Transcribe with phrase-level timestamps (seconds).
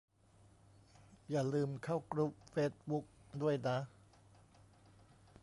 [1.29, 3.05] อย่าลืมเข้ากรุ๊ปเฟซบุ๊ก
[3.41, 3.77] ด้วยนะ